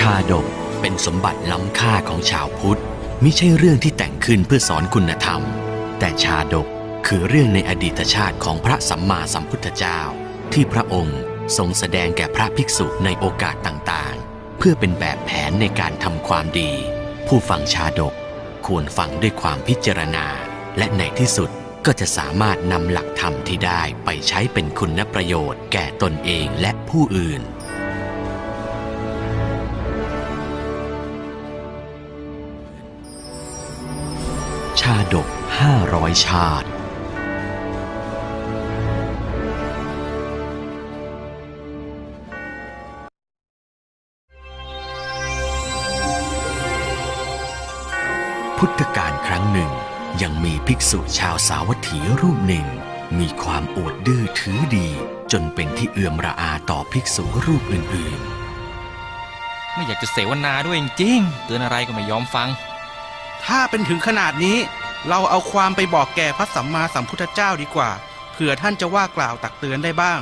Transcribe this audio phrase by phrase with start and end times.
[0.00, 0.46] ชาดก
[0.80, 2.80] เป็นสมบัติล้ำค่าของชาวพุทธ
[3.22, 5.42] มิใช่เรื่องที่แต่งขึ้นเพื่อสอนคุณธรรม
[5.98, 6.66] แต่ชาดก
[7.06, 10.00] คือเรื่องในอดีตชาติของพระสัมมาสัมพุทธเจ้า
[10.52, 11.20] ที่พระองค์
[11.56, 16.72] ทรงแสดงแก่พระภิกษุในโอกาสต่างๆ เพื่อเป็นแบบแผนในการทำความดี
[17.26, 18.14] ผู้ฟังชาดก
[18.66, 20.26] ควรฟังด้วยความพิจารณา
[20.78, 21.50] และในที่สุด
[21.86, 27.42] ก็จะสามารถนำหลักธรรมที่ได้ไปใช้เป็นคุณประโยชน์แก่ตนเองและผู้อื่น
[35.60, 36.68] ดก500ชาติ
[48.58, 49.70] พุทธกาลครั้งหนึ่ง
[50.22, 52.66] ยังมีภิกษุชาวสาวัตถีรูปหนึ่ง
[53.18, 54.88] มีความอวดดื้อถือดี
[55.32, 58.20] จนเป็นที่เอื่อมระอาต่อภิกษุรูปอื่น
[59.74, 62.48] ไม่อยากจะเสวนาด้วยจริงๆเตือนอะไรก็ไม่ยอมฟัง
[63.44, 64.58] ถ้าเป็นถึงขนาดนี้
[65.08, 67.90] เราเอาความไปบอกแก่พระสัมมาสัมพุทธเจ้าดีกว่า
[68.32, 70.20] เผื่อท่านจะว่ากล่าวตักเตือนได้บ้าง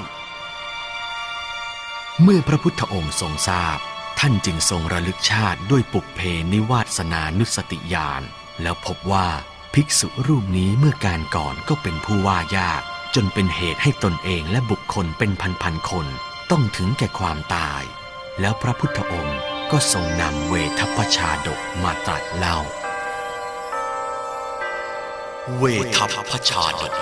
[2.22, 3.78] เมื่อพระพุทธองค์ทรงทราบ
[4.18, 6.20] ท่านจึงทรงระลึกชาติด้วยปุกเพ
[6.52, 8.22] นิวาสนานุสติญาณ
[8.62, 9.28] แล้วพบว่า
[9.74, 12.82] ภิกษุรูปนี้เมื่อการก่อนก็เป็นผู้ว่ายาก
[13.14, 15.30] จนเป็นเหตุให้ตนเองและบุคคลเป็น
[15.62, 16.06] พันๆคน
[16.50, 17.82] ต้องถึงแก่ความตาย
[18.40, 19.38] แล้วพระพุทธองค์
[19.70, 22.58] ก็ทรงนำเวทัพชาดกมาตรัสเล่า
[25.56, 25.64] เว
[25.96, 26.92] ทัพชาดก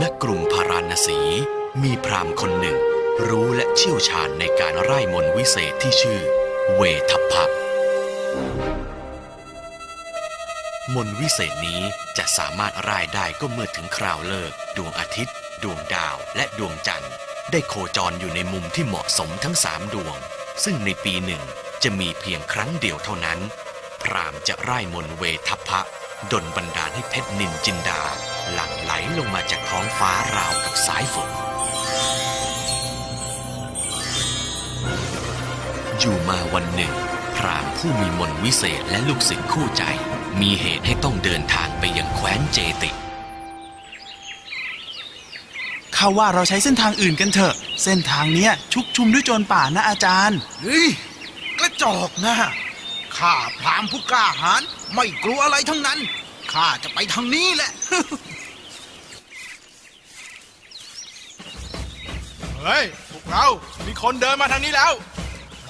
[0.00, 1.20] ณกรุงพาราณสี
[1.82, 2.78] มีพราหมณ์คนหนึ่ง
[3.28, 6.20] รู้และเชี่ยวชาญในการไร้มนวิเศษที่ชื่อ
[6.74, 7.44] เวทัพพะ
[10.94, 11.80] มนวิเศษนี้
[12.18, 17.12] จะสามารถไร้ได้ก็เมื่อถึงคราวเลิก ดวงอาทิตย์ ดวงดาวและดวงจันทร์
[17.52, 20.18] ได้โคจรอยู่ในมุมที่เหมาะสมทั้งสามดวง
[20.62, 21.42] ซึ่งในปีหนึ่ง
[21.82, 23.38] จะมีเพียงครั้งเดียวเท่านั้น
[24.02, 25.80] พรามจะไร้มนเวทัพพะ
[26.32, 28.00] ดลบันดาลให้เพชรนินจินดา
[28.52, 31.30] หลั่งไหลลงมาจากท้องฟ้าราวกับสายฝน
[35.98, 36.94] อยู่มาวันหนึ่ง
[37.36, 39.82] พรามผู้มีมนวิเศษและลูกศิษย์คู่ใจ
[40.40, 42.90] มีเหตุให้ต้องเดินทางไปยังแคว้นเจติ
[46.06, 47.54] ข้าว่าเราใช้เส้นทางอื่นกันเถอะ
[47.84, 50.86] เส้นทางเนี้ยชุกชุมด้วยโจรป่านะอาจารย์ เฮ้ย
[51.58, 52.34] กระจอกนะ
[53.16, 54.62] ข้าพรามผู้กล้าหาญ
[54.94, 55.98] ไม่กลัวอะไรทั้งนั้น
[56.52, 57.70] ข้าจะไปทางนี้แหละ
[62.60, 63.46] เฮ้ย พวกเรา
[63.86, 64.92] มีคนเดินมาทางนี้แล้ว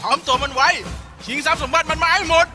[0.01, 0.69] พร้อมตัวมันไว้
[1.25, 2.47] ชิงทรัพย์สมบัติมันมาให้หมด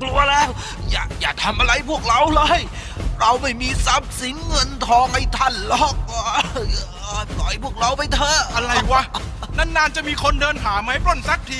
[0.00, 0.48] กลัวแล้ว
[0.90, 2.60] อย่าอย่าทำอะไรพวกเราเลย
[3.20, 5.94] เราไม่มีทรัพย์สินเงินทองให้ท่านหรอก
[7.38, 9.02] ปล่อยพวกเราไปเถอะอะไรวะ
[9.58, 11.58] นานๆจะมีคนเดินหาไม้ปล้นสักที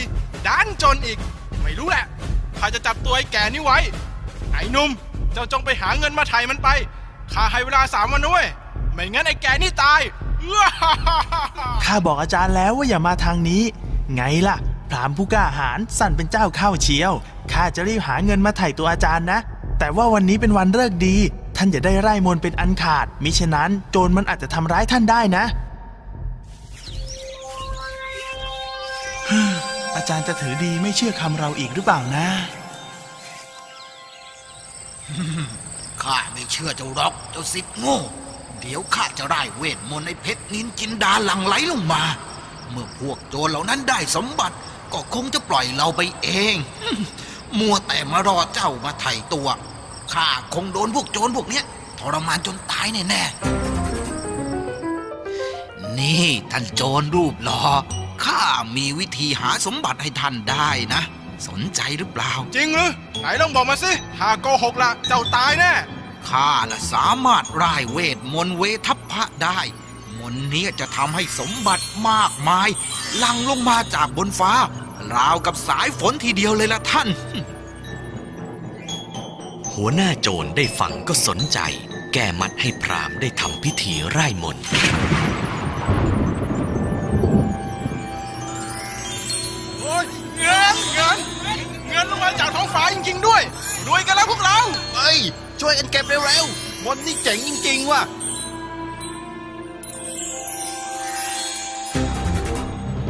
[0.48, 1.18] ด้านจนอีก
[1.62, 2.04] ไม่รู้แหละ
[2.58, 3.78] ข้าจะจับตัวไอ้แก่นี่ไว้
[4.52, 4.90] ไอ้นุ่ม
[5.32, 6.68] เจ้าจงไปหาเงินมาไถ่มันไป
[7.32, 8.44] ข้าให้เวลาสามวันด้วย
[8.92, 10.00] ไม่งั้นไอ้แก่นี่ตาย
[11.84, 13.62] ข้าบอกอาจารย์แล้วว่าอย่ามาทางนี้
[14.14, 14.56] ไงล่ะ
[14.90, 17.12] พรามผู้กล้าหาญสั่นเป็นเจ้าเข้าเชียว
[17.52, 19.38] ข้าจะรีบหาเงินมาไถ่ตัวอาจารย์นะ
[19.78, 21.16] แต่ว่าวันนี้เป็นวันเลิกดี
[21.56, 25.44] ท่านอย่าได้ไร่มนเป็นอันขาด มิฉะนั้นโจรมันอาจจะทำร้ายท่านได้นะ
[29.96, 32.26] อาจารย์จะถือดีไม่เชื่อคำเราอีกหรือเปล่านะ
[36.02, 37.98] ข้าไม่เชื่อเจ้าหรอกเจ้าสิทธิ์โง่
[38.62, 42.02] เดี๋ยวข้าจะไล่เวทมนต์ในเพชรนินจินดาหลั่งไหลลงมา
[42.70, 44.56] เมื่อพวกโจรเหล่านั้นได้สมบัติ
[44.92, 46.54] ก็คงจะปล่อยเราไปเอง
[47.58, 49.48] มัวแต่มารอเจ้ามาไถ่ตัว
[50.12, 51.64] ข้าคงโดนพวกโจรพวกเนี้ย
[51.98, 57.62] ทรมานจนตายแน่ๆนี่ท่านโจรรูปหล่อ
[58.24, 58.42] ข้า
[58.76, 61.02] มีวิธีหาสมบัติให้ท่านได้นะ
[61.48, 62.90] สนใจหรือเปล่า จริงหรือ
[63.20, 65.72] ไหนลองบอกมาสิถ้าโกหกละเจ้าตายแน่
[66.30, 69.60] ข้าน่ะสามารถร่ายเวทมนต์เวทัพพะได้
[70.18, 72.68] มนต์เนี้จะทำให้สมบัติมากมาย
[73.16, 74.52] หลั่งลงมาจากบนฟ้า
[75.14, 77.08] ราวกับสายฝนทีเดียวเลยละท่าน
[79.74, 81.58] หัวหน้าโจรได้ฟังก็สนใจ
[82.12, 84.64] แก้มัดให้พราหมณ์ได้ทำพิธีไร้มนต์
[89.80, 90.04] โอ้ย
[90.38, 91.18] เงินเงิน
[91.88, 93.42] เงินลงมาจากท้องฟ้าจริงๆด้วย
[93.86, 94.58] รวยกันแล้วพวกเรา
[94.94, 95.18] เฮ้ย
[95.64, 98.02] ช่วยกันเก็บเร็วๆมนต์นี่เจ๋งจริงๆว่ะ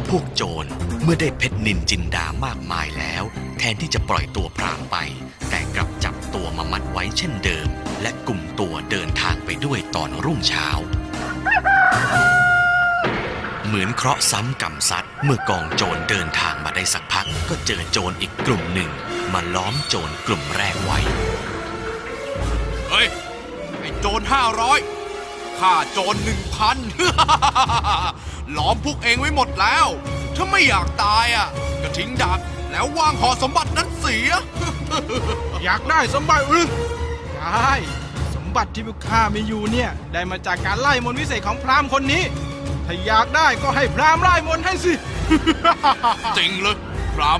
[0.09, 0.65] พวกโจร
[1.03, 3.23] เมื่อได้เพชรนินจินดามากมายแล้ว
[3.57, 4.95] แทนที่จะปล่อยตัวพรางไป
[5.49, 7.67] แต่กลับจับตัวมามัดไว้เช่นเดิม
[8.01, 10.67] และกลุ่มตัวเดินทางไปด้วยตอนรุ่งเช้า
[13.65, 18.91] เหมือนเคราะห์ซ้ำกรรมซัดเมื่อกองโจรเดินทางมาได้สักพัก ก็เจอโจรอีกกลุ่มหนึ่ง
[19.33, 21.01] มาล้อมโจรกลุ่มแรกไว้
[22.93, 23.07] ฮ้ย
[23.79, 24.79] ไอ้โจรห้าร้อย
[25.59, 26.77] ข้าโจรหนึ่งพัน
[28.57, 29.87] ล้อมพวกเองไว้หมดแล้ว
[30.35, 31.47] ถ้าไม่อยากตายอะ
[31.81, 32.39] ก็ทิ้งดาบ
[32.71, 34.31] แล้ววางหอสมบัตินั้นเสีย
[35.63, 36.67] อยากได้สมบัติหรือ
[37.37, 37.73] ได้
[38.35, 42.23] สมบัติที่พวกข้ามีอยู่เนี่ย ได้มาจากการไล่มนต์วิเศษของพราหมณ์คนนี้
[42.85, 44.93] ถ้าอยากได้ก็ให้พราหมณ์ไล่มนต์ให้สิ
[46.37, 46.77] จริงเลย
[47.15, 47.39] พราม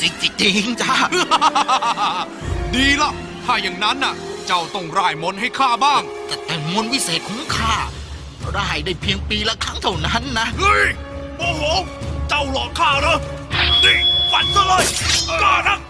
[0.00, 0.94] จริงจริงๆจ้า
[2.74, 3.12] ดีละ
[3.44, 4.14] ถ้าอย่างนั้นน่ะ
[4.46, 7.74] เจ้าต้องร่ายมนต์ให้ข้าบ้าง แต่แต่มนต์วิเศษของข้า
[8.54, 10.88] ได้ได้เพียงปีละครั้งเท่านั้นนะ เฮ้ย
[11.36, 11.62] โมโห
[12.28, 13.18] เจ้าหลอกข้าเหรอ
[13.84, 13.98] นี่
[14.32, 14.84] ฝันซะเลย
[15.40, 15.80] กล้านัก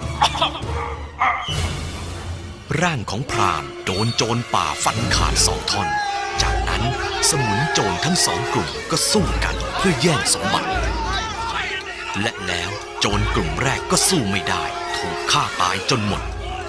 [2.83, 5.89] ร่างของพรามโดนโจรป่าฟันขาดสองท่อน
[6.43, 6.83] จากนั้น
[7.31, 10.71] สมุนโจรทั้งสองกลุ่มก็สู้กันเพื่อแย่งสมบัติ
[12.21, 12.71] และแล้ว
[13.01, 14.65] โจรกลุ่มแรกก็สู้ไม่ได้
[14.97, 16.23] ถูกฆ่าตายจนหมด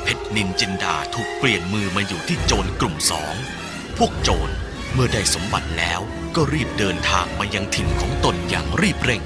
[0.03, 3.33] เพชรนินจินดาถูกเปลี่ยนมือมาอยู่ที่โจรกลุ่มสอง
[3.97, 4.53] พวกโจร
[4.93, 5.99] เมื่อได้สมบัติแล้ว
[6.35, 9.21] ก็รีบเดินทางมายังถิ่นของตนอย่างรีบเร่ง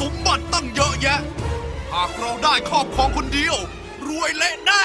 [0.00, 1.20] สมบัติตั้งเยอะแยะ
[1.92, 3.56] หากเราได้ครอบครองคนเดียว
[4.08, 4.82] รวยเละแน่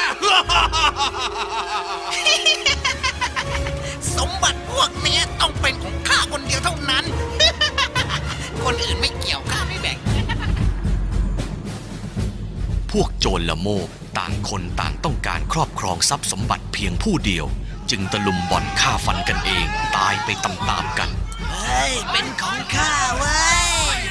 [13.00, 17.46] วกโจรละโมบต่างคนต่างต้องการครอบครองทรัพย์สมบัติเพียงผู้เดียว
[17.90, 19.66] จึงตะลุมบ่อนฆ่าฟันกันเอง
[19.98, 21.10] ตายไปตามๆกัน
[21.52, 23.68] เฮ้ย เป็นของข้าเว้ย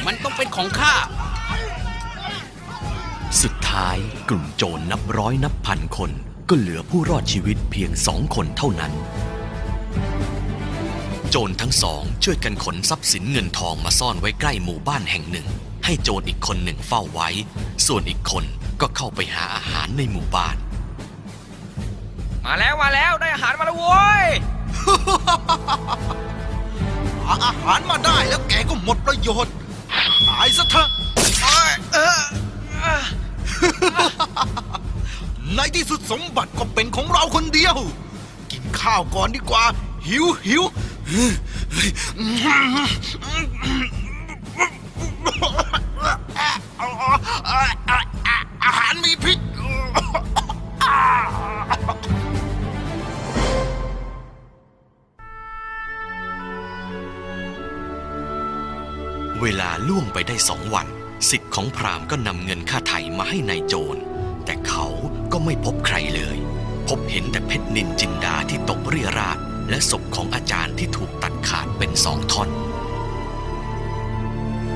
[0.07, 0.95] มันต้องเป็นของข้า
[3.43, 3.97] สุดท้าย
[4.29, 6.11] กลุ่มโจรนับร้อยนับพันคน
[6.49, 8.93] ก็เหลือผู้รอดชีวิตเพียงสองคนเท่านั้น
[11.31, 15.47] โจรทั้งสองช่วยกันขนทรัพย์สินเงินทองมาซ่อนไว้ใกล้หมู่บ้านแห่งหนึ่ง
[15.87, 17.29] ให้โจรอีกคนหนึ่งเฝ้าไว้
[17.87, 18.45] ส่วนอีกคน
[18.81, 20.57] ก็เข้าไปหาอาหารในหมู่บ้าน
[22.45, 24.27] มาแล้วมาแล้วได้อาหารมาแล้วโว้ย
[27.25, 29.55] หาอาหารมาได้แล้วแกก็หมดประโยชน์
[30.29, 30.89] ตายซะเถอะ
[35.55, 37.77] ในที่สุดสมบัติก็เป็นของเราคนเดียว
[38.51, 39.65] กินข้าวก่อนดีกว่า
[40.09, 40.63] หิวหิว
[61.57, 64.01] ของพราหมณ์ก็นำเงินค่าไถ่มาให้นายโจร
[64.45, 64.87] แต่เขา
[65.33, 66.39] ก็ไม่พบใครเลย
[66.89, 69.39] พบเห็นแต่เพชรนินจินดาที่ตกเรี่ยราด
[69.71, 72.49] และศพของอาจารย์ที่ถูกตัดขาดเป็นสองท่อน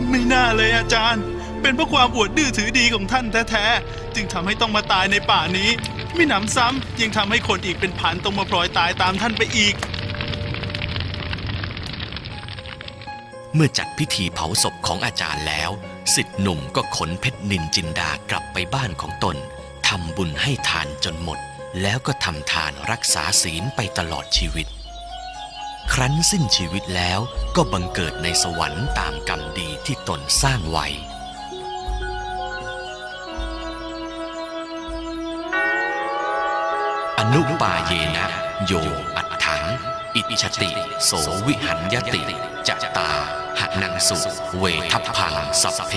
[0.09, 1.23] ไม่น่าเลยอาจารย์
[1.61, 5.71] เป็นเพราะความอวดดื้อถือดีของท่านแท้ๆ จึงทำให้ต้องมาตายในป่านี้
[6.15, 9.75] ไม่หนำซ้ำยังทำให้คนอีกเป็นพันต้องมาพลอยตายตามท่านไปอีก
[13.55, 15.71] เมื่อจัดพิธีเผาศพของอาจารย์แล้ว
[16.15, 19.37] สิทธิ์หนุ่มก็ขนเพชรนินจินดากลับไปบ้านของตน
[19.89, 21.39] ทำบุญให้ทานจนหมด
[21.83, 24.67] แล้วก็ทำทานรักษาศีลไปตลอดชีวิต
[25.93, 27.21] ครั้นสิ้นชีวิตแล้ว
[27.57, 30.87] ก็บังเกิดในสวรรค์ตามกรรมดีที่ตนสร้างไว้
[37.19, 38.29] อนุปาเยนะ
[38.67, 38.73] โย
[39.17, 39.60] อัตถัง
[40.17, 40.71] อิชติ
[41.05, 41.11] โส
[41.47, 42.23] วิหันยติ
[42.69, 43.11] จตา
[43.79, 44.19] หนังสุ
[44.59, 45.95] เวทัพพังสัพเพ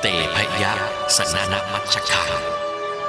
[0.00, 0.72] เตพยะ
[1.16, 2.24] สนนมัชคา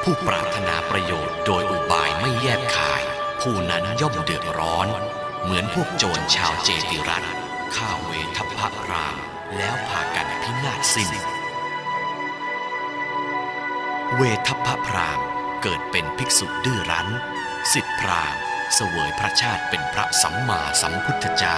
[0.03, 3.01] ผู้ปรารถนาประโยชน์โดยอุบายไม่แยบคาย
[3.41, 4.87] ผู้นั้นย่อมเดือดร้อน
[5.43, 7.31] เหมือนพวกโจรชาวเจติรัตน์
[7.75, 8.59] ฆ่าเวทัพพ
[8.89, 9.15] ราม
[9.57, 11.11] แล้วพากันพินาศสิ้น
[14.15, 15.19] เวทัพพพราม
[15.61, 17.07] เกิดเป็นภิกษุดื้อรั้น
[17.73, 18.35] สิทธิพราม
[18.75, 21.57] เสวยพระชาติเป็นพระสัมมาสัมพุทธเจ้า